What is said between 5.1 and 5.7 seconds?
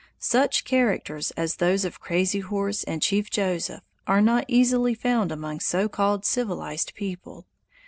among